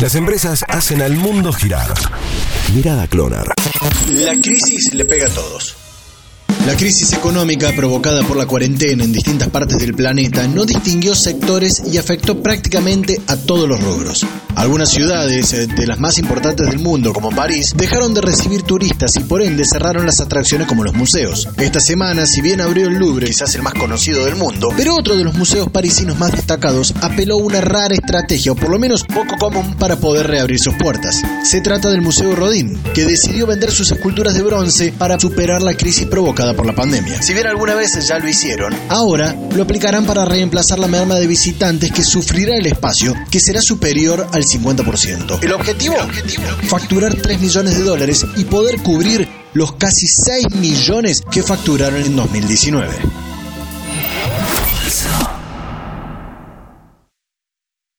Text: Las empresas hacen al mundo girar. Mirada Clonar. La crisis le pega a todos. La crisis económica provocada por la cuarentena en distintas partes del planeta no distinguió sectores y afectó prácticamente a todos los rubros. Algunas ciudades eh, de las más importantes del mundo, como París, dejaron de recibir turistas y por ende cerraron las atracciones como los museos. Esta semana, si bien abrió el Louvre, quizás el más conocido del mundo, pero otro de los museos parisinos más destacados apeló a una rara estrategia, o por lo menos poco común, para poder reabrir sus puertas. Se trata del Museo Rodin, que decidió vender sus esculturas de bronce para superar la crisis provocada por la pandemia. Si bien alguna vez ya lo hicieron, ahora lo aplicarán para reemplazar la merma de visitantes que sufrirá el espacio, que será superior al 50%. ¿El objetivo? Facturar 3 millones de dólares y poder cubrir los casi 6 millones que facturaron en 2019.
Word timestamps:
Las 0.00 0.14
empresas 0.14 0.64
hacen 0.66 1.02
al 1.02 1.14
mundo 1.14 1.52
girar. 1.52 1.92
Mirada 2.74 3.06
Clonar. 3.06 3.52
La 4.08 4.32
crisis 4.32 4.94
le 4.94 5.04
pega 5.04 5.26
a 5.26 5.28
todos. 5.28 5.76
La 6.66 6.74
crisis 6.74 7.12
económica 7.12 7.70
provocada 7.76 8.22
por 8.22 8.38
la 8.38 8.46
cuarentena 8.46 9.04
en 9.04 9.12
distintas 9.12 9.48
partes 9.48 9.76
del 9.78 9.94
planeta 9.94 10.48
no 10.48 10.64
distinguió 10.64 11.14
sectores 11.14 11.82
y 11.86 11.98
afectó 11.98 12.42
prácticamente 12.42 13.20
a 13.26 13.36
todos 13.36 13.68
los 13.68 13.78
rubros. 13.82 14.24
Algunas 14.60 14.90
ciudades 14.90 15.54
eh, 15.54 15.66
de 15.68 15.86
las 15.86 15.98
más 15.98 16.18
importantes 16.18 16.66
del 16.66 16.80
mundo, 16.80 17.14
como 17.14 17.30
París, 17.30 17.72
dejaron 17.74 18.12
de 18.12 18.20
recibir 18.20 18.60
turistas 18.62 19.16
y 19.16 19.20
por 19.20 19.40
ende 19.40 19.64
cerraron 19.64 20.04
las 20.04 20.20
atracciones 20.20 20.68
como 20.68 20.84
los 20.84 20.92
museos. 20.92 21.48
Esta 21.56 21.80
semana, 21.80 22.26
si 22.26 22.42
bien 22.42 22.60
abrió 22.60 22.88
el 22.88 22.98
Louvre, 22.98 23.26
quizás 23.26 23.54
el 23.54 23.62
más 23.62 23.72
conocido 23.72 24.22
del 24.26 24.36
mundo, 24.36 24.68
pero 24.76 24.96
otro 24.96 25.16
de 25.16 25.24
los 25.24 25.32
museos 25.32 25.70
parisinos 25.70 26.18
más 26.18 26.32
destacados 26.32 26.92
apeló 27.00 27.36
a 27.36 27.42
una 27.42 27.62
rara 27.62 27.94
estrategia, 27.94 28.52
o 28.52 28.54
por 28.54 28.68
lo 28.68 28.78
menos 28.78 29.04
poco 29.04 29.38
común, 29.38 29.76
para 29.78 29.96
poder 29.96 30.26
reabrir 30.26 30.60
sus 30.60 30.74
puertas. 30.74 31.22
Se 31.42 31.62
trata 31.62 31.88
del 31.88 32.02
Museo 32.02 32.36
Rodin, 32.36 32.78
que 32.92 33.06
decidió 33.06 33.46
vender 33.46 33.70
sus 33.70 33.90
esculturas 33.90 34.34
de 34.34 34.42
bronce 34.42 34.92
para 34.92 35.18
superar 35.18 35.62
la 35.62 35.72
crisis 35.72 36.06
provocada 36.06 36.52
por 36.52 36.66
la 36.66 36.74
pandemia. 36.74 37.22
Si 37.22 37.32
bien 37.32 37.46
alguna 37.46 37.74
vez 37.76 38.06
ya 38.06 38.18
lo 38.18 38.28
hicieron, 38.28 38.74
ahora 38.90 39.34
lo 39.56 39.62
aplicarán 39.62 40.04
para 40.04 40.26
reemplazar 40.26 40.78
la 40.78 40.86
merma 40.86 41.14
de 41.14 41.26
visitantes 41.26 41.90
que 41.92 42.04
sufrirá 42.04 42.56
el 42.56 42.66
espacio, 42.66 43.14
que 43.30 43.40
será 43.40 43.62
superior 43.62 44.28
al 44.32 44.49
50%. 44.58 45.42
¿El 45.42 45.52
objetivo? 45.52 45.96
Facturar 46.68 47.14
3 47.14 47.40
millones 47.40 47.78
de 47.78 47.84
dólares 47.84 48.26
y 48.36 48.44
poder 48.44 48.78
cubrir 48.82 49.28
los 49.52 49.72
casi 49.72 50.06
6 50.06 50.54
millones 50.56 51.22
que 51.30 51.42
facturaron 51.42 52.02
en 52.02 52.16
2019. 52.16 53.19